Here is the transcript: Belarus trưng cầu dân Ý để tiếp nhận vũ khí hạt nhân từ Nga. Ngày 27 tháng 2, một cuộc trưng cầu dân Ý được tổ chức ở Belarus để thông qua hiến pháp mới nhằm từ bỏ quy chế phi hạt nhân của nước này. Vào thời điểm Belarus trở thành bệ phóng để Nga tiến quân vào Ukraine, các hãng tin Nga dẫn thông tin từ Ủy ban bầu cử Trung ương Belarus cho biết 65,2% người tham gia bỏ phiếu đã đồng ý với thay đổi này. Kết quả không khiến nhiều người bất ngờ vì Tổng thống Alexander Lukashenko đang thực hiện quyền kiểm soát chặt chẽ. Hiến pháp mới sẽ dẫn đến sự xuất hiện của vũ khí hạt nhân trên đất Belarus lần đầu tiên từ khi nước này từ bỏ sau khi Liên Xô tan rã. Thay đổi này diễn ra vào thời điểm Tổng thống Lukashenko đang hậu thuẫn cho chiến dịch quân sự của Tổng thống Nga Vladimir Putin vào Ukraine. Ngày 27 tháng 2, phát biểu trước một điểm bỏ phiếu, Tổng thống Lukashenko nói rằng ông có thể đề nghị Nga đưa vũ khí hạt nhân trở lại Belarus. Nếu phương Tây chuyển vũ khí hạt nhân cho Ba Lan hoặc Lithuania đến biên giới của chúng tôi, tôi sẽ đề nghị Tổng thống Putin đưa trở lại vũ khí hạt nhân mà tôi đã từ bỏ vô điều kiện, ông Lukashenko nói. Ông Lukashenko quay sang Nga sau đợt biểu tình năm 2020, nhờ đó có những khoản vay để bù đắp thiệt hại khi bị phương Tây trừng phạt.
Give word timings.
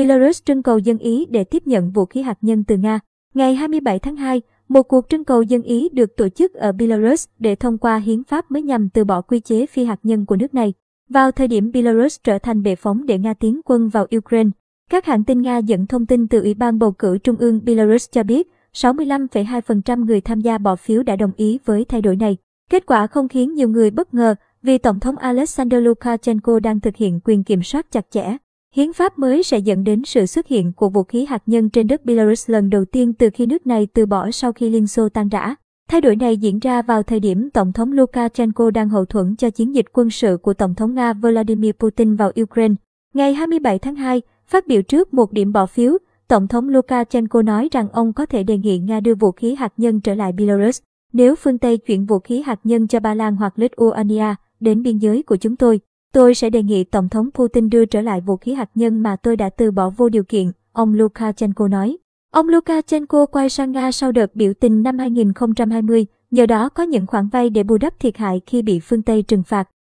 Belarus 0.00 0.42
trưng 0.44 0.62
cầu 0.62 0.78
dân 0.78 0.98
Ý 0.98 1.26
để 1.30 1.44
tiếp 1.44 1.66
nhận 1.66 1.90
vũ 1.90 2.04
khí 2.04 2.22
hạt 2.22 2.38
nhân 2.40 2.64
từ 2.64 2.76
Nga. 2.76 3.00
Ngày 3.34 3.54
27 3.54 3.98
tháng 3.98 4.16
2, 4.16 4.42
một 4.68 4.82
cuộc 4.82 5.08
trưng 5.08 5.24
cầu 5.24 5.42
dân 5.42 5.62
Ý 5.62 5.88
được 5.88 6.16
tổ 6.16 6.28
chức 6.28 6.54
ở 6.54 6.72
Belarus 6.72 7.26
để 7.38 7.54
thông 7.54 7.78
qua 7.78 7.96
hiến 7.96 8.24
pháp 8.24 8.50
mới 8.50 8.62
nhằm 8.62 8.88
từ 8.88 9.04
bỏ 9.04 9.20
quy 9.20 9.40
chế 9.40 9.66
phi 9.66 9.84
hạt 9.84 10.00
nhân 10.02 10.26
của 10.26 10.36
nước 10.36 10.54
này. 10.54 10.74
Vào 11.08 11.30
thời 11.30 11.48
điểm 11.48 11.72
Belarus 11.72 12.18
trở 12.24 12.38
thành 12.38 12.62
bệ 12.62 12.74
phóng 12.74 13.06
để 13.06 13.18
Nga 13.18 13.34
tiến 13.34 13.60
quân 13.64 13.88
vào 13.88 14.06
Ukraine, 14.16 14.50
các 14.90 15.06
hãng 15.06 15.24
tin 15.24 15.42
Nga 15.42 15.58
dẫn 15.58 15.86
thông 15.86 16.06
tin 16.06 16.28
từ 16.28 16.40
Ủy 16.40 16.54
ban 16.54 16.78
bầu 16.78 16.92
cử 16.92 17.18
Trung 17.18 17.36
ương 17.36 17.60
Belarus 17.64 18.08
cho 18.12 18.22
biết 18.22 18.48
65,2% 18.74 20.04
người 20.04 20.20
tham 20.20 20.40
gia 20.40 20.58
bỏ 20.58 20.76
phiếu 20.76 21.02
đã 21.02 21.16
đồng 21.16 21.32
ý 21.36 21.58
với 21.64 21.84
thay 21.84 22.02
đổi 22.02 22.16
này. 22.16 22.36
Kết 22.70 22.86
quả 22.86 23.06
không 23.06 23.28
khiến 23.28 23.54
nhiều 23.54 23.68
người 23.68 23.90
bất 23.90 24.14
ngờ 24.14 24.34
vì 24.62 24.78
Tổng 24.78 25.00
thống 25.00 25.16
Alexander 25.16 25.82
Lukashenko 25.82 26.60
đang 26.60 26.80
thực 26.80 26.96
hiện 26.96 27.20
quyền 27.24 27.44
kiểm 27.44 27.62
soát 27.62 27.90
chặt 27.90 28.06
chẽ. 28.10 28.36
Hiến 28.76 28.92
pháp 28.92 29.18
mới 29.18 29.42
sẽ 29.42 29.58
dẫn 29.58 29.84
đến 29.84 30.02
sự 30.04 30.26
xuất 30.26 30.46
hiện 30.46 30.72
của 30.72 30.88
vũ 30.88 31.02
khí 31.02 31.24
hạt 31.24 31.42
nhân 31.46 31.70
trên 31.70 31.86
đất 31.86 32.04
Belarus 32.04 32.50
lần 32.50 32.70
đầu 32.70 32.84
tiên 32.84 33.12
từ 33.12 33.30
khi 33.34 33.46
nước 33.46 33.66
này 33.66 33.88
từ 33.94 34.06
bỏ 34.06 34.30
sau 34.30 34.52
khi 34.52 34.70
Liên 34.70 34.86
Xô 34.86 35.08
tan 35.08 35.28
rã. 35.28 35.54
Thay 35.88 36.00
đổi 36.00 36.16
này 36.16 36.36
diễn 36.36 36.58
ra 36.58 36.82
vào 36.82 37.02
thời 37.02 37.20
điểm 37.20 37.50
Tổng 37.50 37.72
thống 37.72 37.92
Lukashenko 37.92 38.70
đang 38.70 38.88
hậu 38.88 39.04
thuẫn 39.04 39.36
cho 39.36 39.50
chiến 39.50 39.74
dịch 39.74 39.86
quân 39.92 40.10
sự 40.10 40.36
của 40.42 40.54
Tổng 40.54 40.74
thống 40.74 40.94
Nga 40.94 41.12
Vladimir 41.12 41.72
Putin 41.72 42.16
vào 42.16 42.32
Ukraine. 42.42 42.74
Ngày 43.14 43.34
27 43.34 43.78
tháng 43.78 43.94
2, 43.94 44.22
phát 44.46 44.66
biểu 44.66 44.82
trước 44.82 45.14
một 45.14 45.32
điểm 45.32 45.52
bỏ 45.52 45.66
phiếu, 45.66 45.98
Tổng 46.28 46.48
thống 46.48 46.68
Lukashenko 46.68 47.42
nói 47.42 47.68
rằng 47.72 47.88
ông 47.92 48.12
có 48.12 48.26
thể 48.26 48.42
đề 48.42 48.58
nghị 48.58 48.78
Nga 48.78 49.00
đưa 49.00 49.14
vũ 49.14 49.32
khí 49.32 49.54
hạt 49.54 49.72
nhân 49.76 50.00
trở 50.00 50.14
lại 50.14 50.32
Belarus. 50.32 50.80
Nếu 51.12 51.34
phương 51.34 51.58
Tây 51.58 51.78
chuyển 51.78 52.06
vũ 52.06 52.18
khí 52.18 52.40
hạt 52.40 52.60
nhân 52.64 52.88
cho 52.88 53.00
Ba 53.00 53.14
Lan 53.14 53.36
hoặc 53.36 53.52
Lithuania 53.56 54.34
đến 54.60 54.82
biên 54.82 54.98
giới 54.98 55.22
của 55.22 55.36
chúng 55.36 55.56
tôi, 55.56 55.80
tôi 56.12 56.34
sẽ 56.34 56.50
đề 56.50 56.62
nghị 56.62 56.84
Tổng 56.84 57.08
thống 57.08 57.30
Putin 57.34 57.70
đưa 57.70 57.84
trở 57.84 58.00
lại 58.00 58.20
vũ 58.20 58.36
khí 58.36 58.54
hạt 58.54 58.70
nhân 58.74 59.00
mà 59.00 59.16
tôi 59.16 59.36
đã 59.36 59.50
từ 59.50 59.70
bỏ 59.70 59.90
vô 59.90 60.08
điều 60.08 60.24
kiện, 60.24 60.52
ông 60.72 60.94
Lukashenko 60.94 61.68
nói. 61.68 61.96
Ông 62.30 62.48
Lukashenko 62.48 63.26
quay 63.26 63.48
sang 63.48 63.72
Nga 63.72 63.92
sau 63.92 64.12
đợt 64.12 64.36
biểu 64.36 64.52
tình 64.60 64.82
năm 64.82 64.98
2020, 64.98 66.06
nhờ 66.30 66.46
đó 66.46 66.68
có 66.68 66.82
những 66.82 67.06
khoản 67.06 67.28
vay 67.28 67.50
để 67.50 67.62
bù 67.62 67.78
đắp 67.78 68.00
thiệt 68.00 68.16
hại 68.16 68.40
khi 68.46 68.62
bị 68.62 68.80
phương 68.80 69.02
Tây 69.02 69.22
trừng 69.22 69.42
phạt. 69.42 69.70